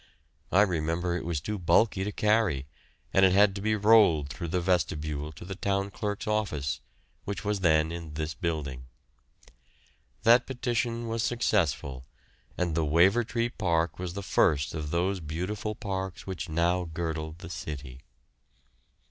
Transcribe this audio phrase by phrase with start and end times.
[0.51, 2.65] I remember it was too bulky to carry,
[3.13, 6.79] and it had to be rolled through the vestibule to the Town Clerk's office,
[7.23, 8.87] which was then in this building.
[10.23, 12.03] That petition was successful,
[12.57, 17.51] and the Wavertree Park was the first of those beautiful parks which now girdle the
[17.51, 18.01] city.